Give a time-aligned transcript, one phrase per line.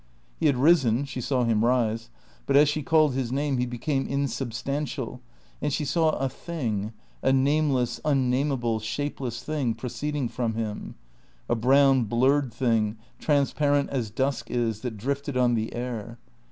[0.39, 2.09] He had risen (she saw him rise),
[2.47, 5.21] but as she called his name he became insubstantial,
[5.61, 10.95] and she saw a Thing, a nameless, unnameable, shapeless Thing, proceeding from him.
[11.47, 16.17] A brown, blurred Thing, transparent as dusk is, that drifted on the air.